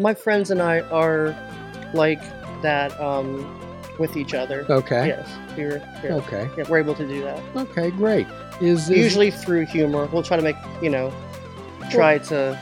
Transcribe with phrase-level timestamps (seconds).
[0.00, 1.36] my friends and I are
[1.94, 2.20] like
[2.62, 3.44] that um,
[3.98, 4.66] with each other.
[4.70, 5.08] Okay.
[5.08, 6.48] Yes, we're yeah, Okay.
[6.56, 7.42] yeah, we're able to do that.
[7.56, 7.90] Okay.
[7.90, 8.26] Great.
[8.60, 10.06] Is, is Usually through humor.
[10.12, 11.12] We'll try to make you know,
[11.90, 12.58] try to,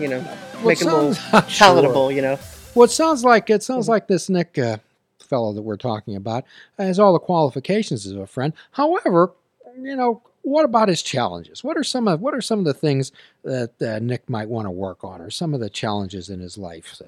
[0.00, 0.18] you know,
[0.56, 1.66] well, make it a little sounds- Sure.
[1.68, 2.10] palatable.
[2.12, 2.38] You know.
[2.74, 3.90] Well, it sounds like it sounds Mhm.
[3.90, 4.78] like this Nick uh,
[5.20, 6.44] fellow that we're talking about
[6.78, 8.52] has all the qualifications as a friend.
[8.72, 9.32] However,
[9.80, 11.64] you know, what about his challenges?
[11.64, 13.10] What are some of what are some of the things
[13.42, 16.56] that uh, Nick might want to work on, or some of the challenges in his
[16.56, 17.02] life?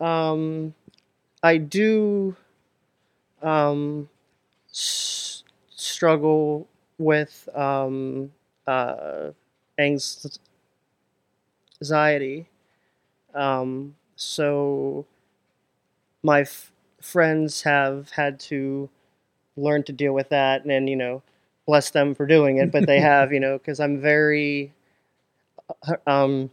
[0.00, 0.74] Um,
[1.42, 2.34] I do
[3.42, 4.08] um,
[4.70, 6.66] s- struggle
[6.98, 8.32] with um,
[8.66, 9.30] uh,
[9.78, 10.38] anxiety.
[13.34, 15.06] Um, so
[16.22, 16.72] my f-
[17.02, 18.88] friends have had to
[19.56, 21.22] learn to deal with that, and you know,
[21.66, 22.70] bless them for doing it.
[22.72, 24.72] But they have, you know, because I'm very
[25.86, 26.50] uh, um,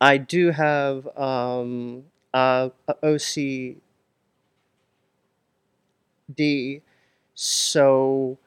[0.00, 2.70] I do have um, uh,
[3.02, 3.80] OCD,
[7.34, 8.38] so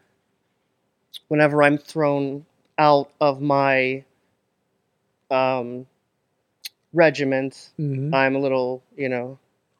[1.28, 2.45] whenever I'm thrown
[2.78, 4.04] out of my
[5.31, 5.86] um,
[6.94, 8.14] regiment, Mm-hmm.
[8.14, 9.39] I'm a little, you know,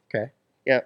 [0.10, 0.32] Okay.
[0.66, 0.82] yeah,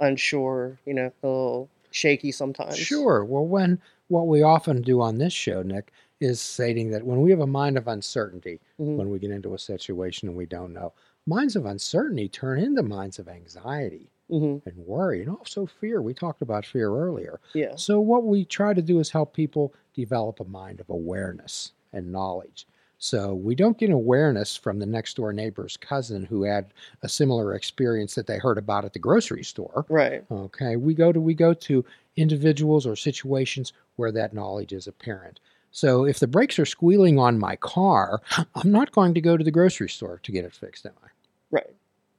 [0.00, 2.76] unsure, you know, a little shaky sometimes.
[2.76, 3.24] Sure.
[3.24, 7.30] Well, when what we often do on this show, Nick, is stating that when we
[7.30, 8.96] have a mind of uncertainty, Mhm.
[8.96, 10.92] when we get into a situation and we don't know,
[11.26, 16.00] minds of uncertainty turn into minds of anxiety hmm and worry and also fear.
[16.02, 17.40] We talked about fear earlier.
[17.54, 17.76] Yeah.
[17.76, 22.10] So, what we try to do is help people develop a mind of awareness and
[22.10, 22.66] knowledge.
[23.04, 27.54] So, we don't get awareness from the next door neighbor's cousin who had a similar
[27.54, 29.84] experience that they heard about at the grocery store.
[29.90, 30.24] Right.
[30.30, 31.84] Okay, we go to we go to
[32.16, 35.38] individuals or situations where that knowledge is apparent.
[35.70, 38.22] So, if the brakes are squealing on my car,
[38.54, 41.08] I'm not going to go to the grocery store to get it fixed, am I?
[41.50, 41.74] Right.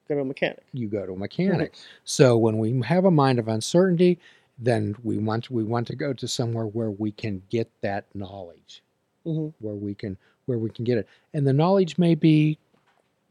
[0.07, 0.67] Go to a mechanic.
[0.71, 1.73] You go to a mechanic.
[2.03, 4.19] So when we have a mind of uncertainty,
[4.59, 8.83] then we want we want to go to somewhere where we can get that knowledge,
[9.23, 10.15] hmm where we can
[10.45, 11.07] where we can get it.
[11.33, 12.57] And the knowledge may be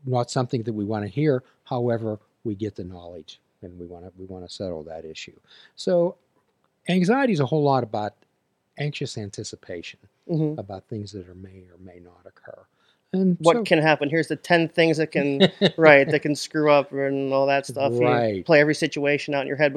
[0.07, 1.43] not something that we want to hear.
[1.65, 5.39] However, we get the knowledge and we want to we want to settle that issue.
[5.77, 6.17] So
[6.89, 8.15] anxiety is a whole lot about
[8.79, 12.65] anxious anticipation hmm about things that are may or may not occur.
[13.13, 14.11] And What so- can happen?
[14.11, 17.93] Here's the ten things that can right that can screw up and all that stuff.
[17.93, 18.45] You Right.
[18.45, 19.73] play every situation out in your head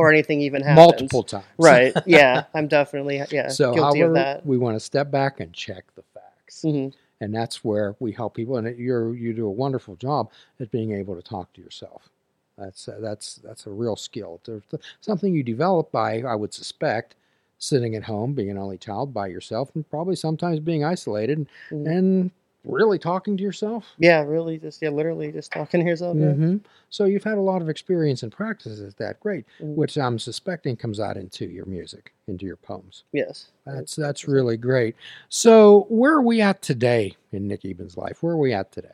[0.00, 0.84] before, anything even happens.
[0.90, 1.44] multiple times.
[1.58, 1.94] Right.
[2.06, 2.44] Yeah.
[2.54, 4.46] I'm definitely yeah So, guilty of that.
[4.46, 6.88] we want to step back and check the facts, hmm
[7.20, 8.56] and that's where we help people.
[8.58, 12.08] And you're you do a wonderful job at being able to talk to yourself.
[12.56, 14.40] That's uh, that's that's a real skill.
[14.44, 14.62] There's
[15.00, 17.14] something you develop by, I would suspect,
[17.58, 21.86] sitting at home, being an only child by yourself, and probably sometimes being isolated Mhm.
[21.86, 22.30] and
[22.64, 23.86] really talking to yourself.
[23.98, 24.22] Yeah.
[24.22, 24.58] Really.
[24.58, 24.90] Just yeah.
[24.90, 26.16] Literally just talking to yourself.
[26.18, 26.32] Yeah.
[26.32, 26.56] hmm
[26.90, 29.20] So you've had a lot of experience and practice at that.
[29.20, 29.74] Great, Mhm.
[29.74, 33.04] which I'm suspecting comes out into your music, into your poems.
[33.12, 33.48] Yes.
[33.66, 34.96] That's that's really great.
[35.28, 38.22] So where are we at today in Nick Eben's life?
[38.22, 38.88] Where are we at today?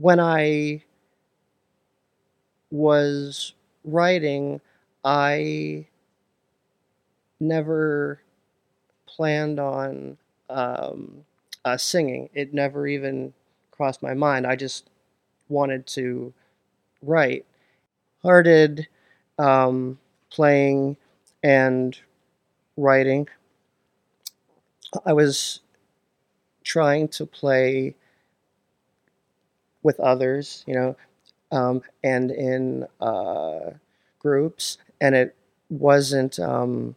[0.00, 0.80] when I
[2.70, 3.54] was
[3.84, 4.60] writing,
[5.04, 5.86] I
[7.40, 8.20] never
[9.06, 10.16] planned on
[10.50, 11.24] um,
[11.64, 12.30] uh, singing.
[12.34, 13.34] It never even
[13.70, 14.46] crossed my mind.
[14.46, 14.88] I just
[15.48, 16.32] wanted to
[17.02, 17.46] write.
[18.20, 18.88] Started
[19.38, 19.98] um,
[20.30, 20.96] playing
[21.42, 21.98] and
[22.76, 23.28] writing.
[25.04, 25.60] I was
[26.64, 27.94] trying to play
[29.82, 30.96] with others, you know,
[31.52, 33.72] um, and in uh,
[34.18, 35.36] groups, and it
[35.70, 36.96] wasn't um,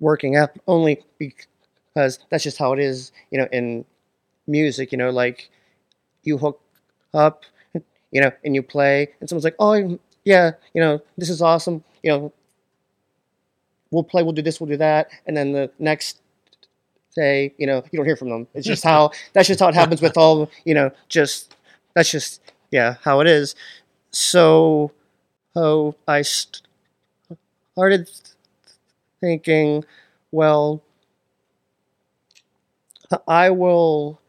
[0.00, 1.04] working out only
[1.94, 3.84] because that's just how it is, you know, in
[4.46, 5.50] music, you know, like
[6.24, 6.60] you hook
[7.14, 7.44] up,
[8.12, 11.84] you know, and you play, and someone's like, oh, yeah, you know, this is awesome,
[12.02, 12.32] you know,
[13.90, 16.20] we'll play, we'll do this, we'll do that, and then the next
[17.16, 18.46] day, you know, you don't hear from them.
[18.54, 21.56] It's just how that's just how it happens with all, you know, just
[21.94, 22.40] that's just
[22.70, 23.54] yeah how it is.
[24.12, 24.92] So,
[25.56, 26.62] oh, I st-
[27.74, 28.08] started
[29.20, 29.84] thinking,
[30.30, 30.82] well,
[33.26, 34.20] I will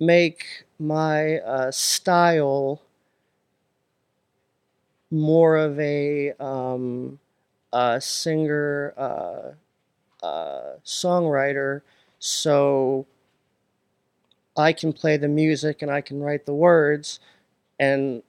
[0.00, 2.82] make my uh, style
[5.10, 7.18] more of a um,
[7.72, 9.72] a singer uh,
[10.26, 11.82] uh, songwriter,
[12.18, 13.06] so
[14.56, 17.20] I can play the music and I can write the words,
[17.78, 18.22] and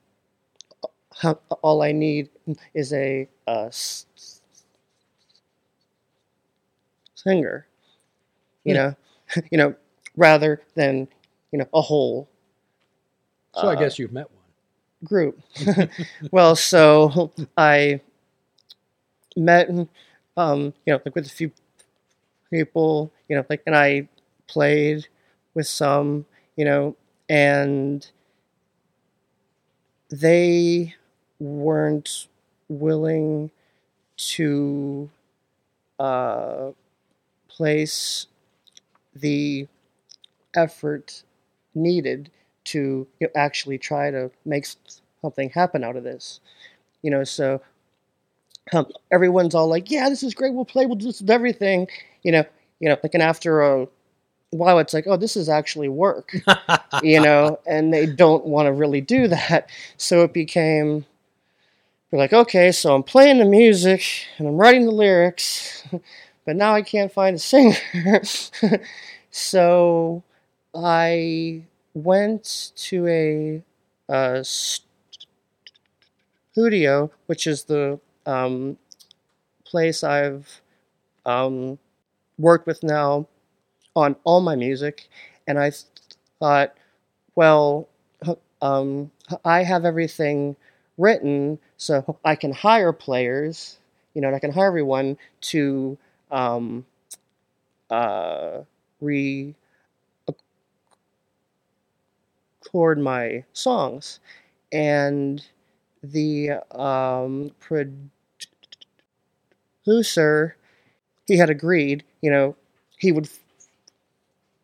[1.61, 2.29] all I need
[2.73, 4.05] is a, s-
[7.15, 7.67] singer.
[8.63, 8.87] You Yeah.
[8.89, 8.95] know,
[9.51, 9.75] you know,
[10.15, 11.07] rather than
[11.51, 12.29] you know a whole
[13.53, 14.43] So I uh, guess you've met one.
[15.03, 15.39] group.
[16.31, 18.01] well, so I
[19.35, 19.69] met,
[20.37, 21.51] um, you know, like with a few
[22.51, 24.07] people, you know, like, and I
[24.47, 25.07] played
[25.53, 26.25] with some,
[26.55, 26.95] you know,
[27.29, 28.05] and
[30.09, 30.95] they
[31.39, 32.27] weren't
[32.67, 33.51] willing
[34.17, 35.09] to
[35.99, 36.71] uh,
[37.49, 38.27] place
[39.15, 39.67] the
[40.55, 41.23] effort
[41.73, 42.29] needed
[42.63, 44.65] to you know, actually try to make
[45.21, 46.39] something happen out of this.
[47.01, 47.61] You know, so
[48.73, 50.53] um, everyone's all like, "Yeah, this is great.
[50.53, 50.85] We'll play.
[50.85, 51.87] We'll do this with everything."
[52.23, 52.43] You know,
[52.79, 53.87] you know, like, and after a
[54.51, 56.33] while, it's like, "Oh, this is actually work."
[57.01, 59.69] you know, and they don't want to really do that.
[59.97, 61.05] So it became,
[62.11, 64.03] we're like, okay, so I'm playing the music
[64.37, 65.83] and I'm writing the lyrics,
[66.45, 67.75] but now I can't find a singer.
[69.31, 70.23] so
[70.75, 73.63] I went to a,
[74.09, 74.43] uh
[76.51, 78.77] studio, which is the um,
[79.65, 80.61] place I've
[81.25, 81.79] um,
[82.37, 83.27] worked with now
[83.95, 85.09] on all my music,
[85.47, 85.83] and I th-
[86.39, 86.75] thought,
[87.35, 87.87] well,
[88.61, 89.11] um,
[89.45, 90.55] I have everything
[90.97, 93.79] written, so I can hire players,
[94.13, 95.97] you know, and I can hire everyone to
[96.31, 96.85] um,
[97.89, 98.61] uh,
[98.99, 99.53] re
[102.65, 104.19] record my songs,
[104.71, 105.45] and
[106.03, 108.09] the um, producer
[111.27, 112.55] he had agreed, you know,
[112.97, 113.29] he would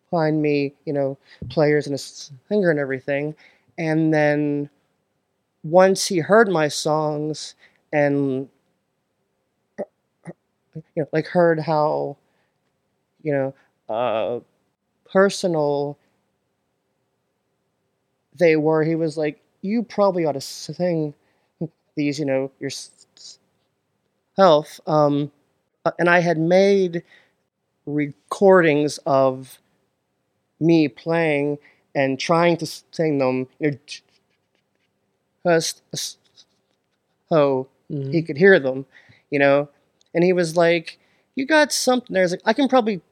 [0.09, 1.17] find me, you know,
[1.49, 3.35] players and a singer and everything,
[3.77, 4.69] and then
[5.63, 7.55] once he heard my songs
[7.93, 8.49] and
[10.95, 12.17] you know, like heard how,
[13.21, 14.39] you know, uh,
[15.11, 15.97] personal
[18.37, 21.13] they were, he was like, "You probably ought to sing
[21.95, 23.47] these, you know, yourself."
[24.85, 25.31] Um,
[25.85, 27.03] uh, and I had made
[27.85, 29.59] recordings of
[30.59, 31.57] me playing
[31.95, 33.77] and trying to sing them, you know,
[35.45, 35.81] just
[37.29, 38.11] so Mhm.
[38.11, 38.85] he could hear them,
[39.29, 39.69] you know.
[40.17, 40.99] And he was like,
[41.37, 43.03] "You got something there." I like, "I can probably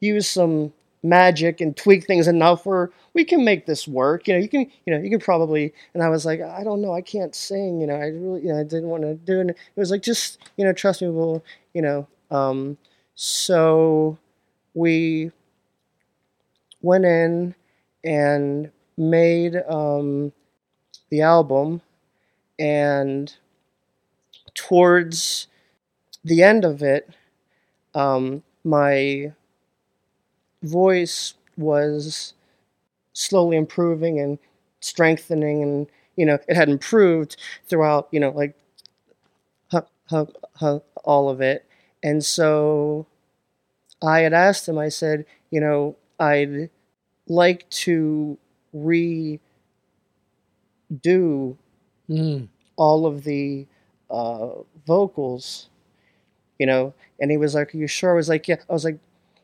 [0.00, 4.26] use some magic and tweak things enough where we can make this work.
[4.26, 6.82] You know, you can, you know, you can probably." And I was like, "I don't
[6.82, 7.80] know, I can't sing.
[7.80, 10.02] You know, I really, you know, I didn't want to do it." It was like,
[10.02, 11.08] "Just, you know, trust me.
[11.10, 11.42] We'll,
[11.74, 12.76] you know." Um,
[13.14, 14.18] so
[14.74, 15.32] we
[16.82, 17.54] went in
[18.04, 20.32] and made um,
[21.10, 21.82] the album,
[22.58, 23.34] and
[24.54, 25.48] towards
[26.26, 27.10] the end of it,
[27.94, 29.32] um, my
[30.62, 32.34] voice was
[33.12, 34.38] slowly improving and
[34.80, 37.36] strengthening, and you know, it had improved
[37.68, 38.56] throughout, you know, like
[39.70, 41.64] hu- hu- hu- all of it.
[42.02, 43.06] And so
[44.02, 46.70] I had asked him, I said, you know, I'd
[47.28, 48.38] like to
[48.74, 49.40] redo
[52.08, 52.48] Mm.
[52.76, 53.66] all of the
[54.10, 54.50] uh,
[54.86, 55.68] vocals,
[56.58, 56.94] you know.
[57.20, 58.98] And he was like, "Are you sure?" I was like, "Yeah." I was like,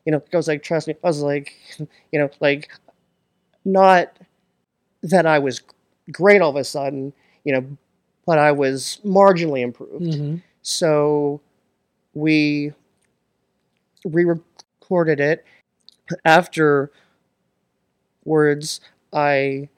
[0.05, 1.53] you know, I was like, "Trust me." I was like,
[2.11, 2.69] you know, like,
[3.65, 4.17] not
[5.03, 5.61] that I was
[6.11, 7.13] great all of a sudden,
[7.45, 7.65] you know,
[8.25, 10.05] but I was marginally improved.
[10.13, 10.41] Mhm.
[10.63, 11.41] So
[12.13, 12.73] we
[14.05, 15.45] re-recorded it.
[16.25, 16.91] Afterwards,
[19.11, 19.69] I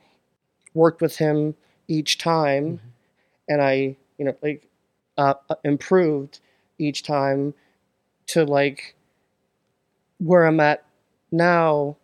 [0.73, 1.55] worked with him
[1.87, 2.79] each time, Mhm.
[3.49, 4.67] and I, you know, like
[5.17, 6.39] uh, improved
[6.79, 7.53] each time
[8.27, 8.95] to like
[10.19, 10.83] where I'm at
[11.31, 11.97] now,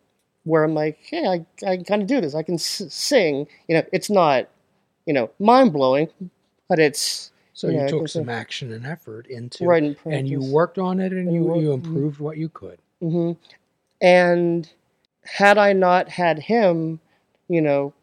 [0.43, 2.35] where I'm like, hey, I, I can kind of do this.
[2.35, 3.47] I can s- sing.
[3.67, 4.49] You know, it's not,
[5.05, 6.09] you know, mind blowing,
[6.67, 10.77] but it's So you took some action and effort into, right in and you worked
[10.77, 11.73] on it, and And you you mhm.
[11.73, 12.79] improved what you could.
[13.01, 13.33] hmm
[14.01, 14.69] And
[15.23, 16.99] had I not had him,
[17.47, 17.93] you know,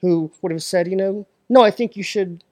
[0.00, 2.44] who would have said, you know, no, I think you should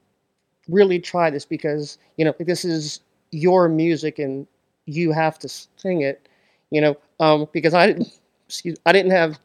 [0.68, 3.00] really try this because, you know, this is
[3.34, 4.46] your music and
[4.86, 6.28] you have to sing it,
[6.70, 8.08] you know, um, because I didn't,
[8.46, 9.38] excuse, I didn't have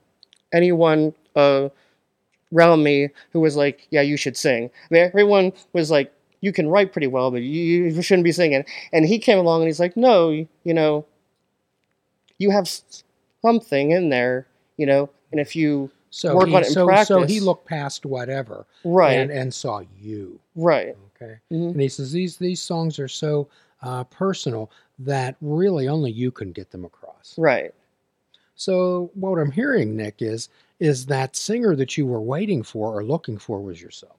[0.53, 1.69] anyone uh,
[2.53, 4.65] around me who was like, yeah, you should sing.
[4.65, 8.31] I mean, everyone was like, you can write pretty well, but you, you shouldn't be
[8.31, 8.63] singing.
[8.93, 11.05] And he came along and he's like, no, you know,
[12.37, 12.69] you have
[13.41, 17.07] something in there, you know, and if you So Work he, on it in practice,
[17.07, 20.39] so he looked past whatever right, and, and saw you.
[20.55, 21.35] right, Okay.
[21.51, 23.49] mhm, And he says these these songs are so
[23.81, 27.35] uh, personal that really only you can get them across.
[27.37, 27.73] right,
[28.55, 33.03] So what I'm hearing, Nick, is is that singer that you were waiting for or
[33.03, 34.15] looking for was yourself.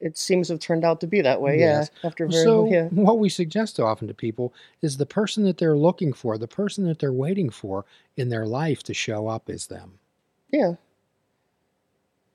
[0.00, 1.58] It seems to have turned out to be that way.
[1.58, 1.90] Yes.
[2.02, 2.08] Yeah.
[2.08, 2.88] After very So yeah.
[2.88, 6.86] what we suggest often to people is the person that they're looking for, the person
[6.86, 7.84] that they're waiting for
[8.16, 9.98] in their life to show up is them.
[10.50, 10.74] Yeah.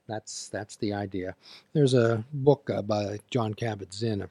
[0.08, 1.36] That's that's the idea.
[1.74, 4.30] There's a book uh, by John Kabat-Zinn, a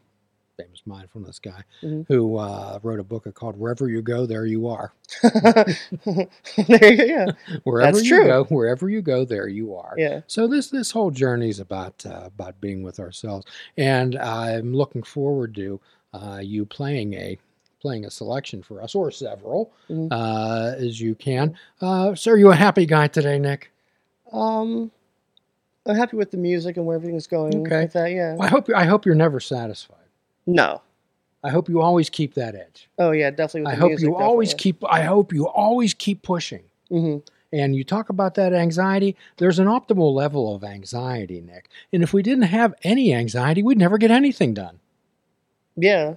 [0.56, 2.06] famous mindfulness guy, Mhm.
[2.08, 7.04] who uh, wrote a book called "Wherever You Go, There You Are." there you.
[7.04, 7.26] Yeah.
[7.64, 8.26] Wherever That's you true.
[8.26, 9.94] go, wherever you go, there you are.
[9.96, 10.20] Yeah.
[10.26, 13.46] So this this whole journey is about uh, about being with ourselves,
[13.76, 15.80] and I'm looking forward to
[16.14, 17.38] uh, you playing a
[17.80, 20.08] playing a selection for us or several Mhm.
[20.10, 21.54] uh, as you can.
[21.80, 23.70] Uh, so, are you a happy guy today, Nick?
[24.32, 24.90] Um,
[25.84, 27.82] I'm happy with the music and where everything's going Okay.
[27.82, 28.10] with that.
[28.10, 28.36] Yeah.
[28.40, 29.98] I hope I hope you're never satisfied.
[30.46, 30.82] No.
[31.44, 32.88] I hope you always keep that edge.
[32.98, 33.62] Oh yeah, definitely.
[33.62, 34.84] With I the hope music, you always keep.
[34.88, 36.64] I hope you always keep pushing.
[36.88, 37.18] hmm
[37.52, 39.16] And you talk about that anxiety.
[39.36, 41.68] There's an optimal level of anxiety, Nick.
[41.92, 44.80] And if we didn't have any anxiety, we'd never get anything done.
[45.76, 46.14] Yeah.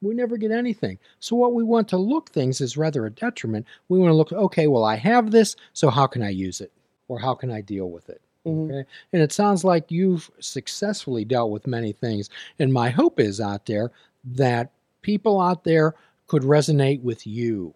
[0.00, 0.98] we never get anything.
[1.20, 3.66] So what we want to look things is rather a detriment.
[3.88, 6.72] We want to look, okay, well, I have this, so how can I use it?
[7.08, 8.20] Or how can I deal with it?
[8.44, 8.84] Hmm Okay.
[9.12, 12.28] And it sounds like you've successfully dealt with many things.
[12.58, 13.90] And my hope is out there
[14.24, 14.70] that
[15.02, 15.94] people out there
[16.26, 17.74] could resonate with you.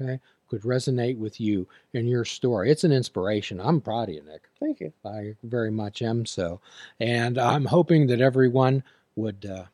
[0.00, 0.20] Okay.
[0.48, 2.70] Could resonate with you and your story.
[2.70, 3.60] It's an inspiration.
[3.60, 4.48] I'm proud of you, Nick.
[4.60, 4.92] Thank you.
[5.04, 6.60] I very much am so.
[7.00, 8.82] And I'm hoping that everyone
[9.16, 9.64] would uh,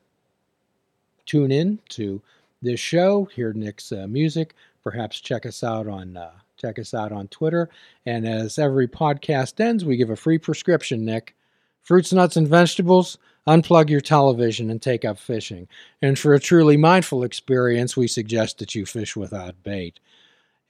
[1.26, 2.22] tune in to
[2.60, 4.54] this show, hear Nick's uh, music,
[4.84, 6.30] perhaps check us out on uh,
[6.62, 7.68] check us out on Twitter.
[8.06, 11.34] And as every podcast ends, we give a free prescription, Nick.
[11.82, 13.18] Fruits, nuts, and vegetables.
[13.48, 15.66] Unplug your television and take up fishing.
[16.00, 19.98] And for a truly mindful experience, we suggest that you fish without bait.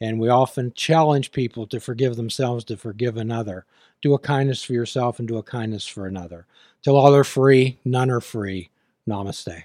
[0.00, 3.66] And we often challenge people to forgive themselves, to forgive another.
[4.00, 6.46] Do a kindness for yourself and do a kindness for another.
[6.82, 8.70] Till all are free, none are free.
[9.06, 9.64] Namaste.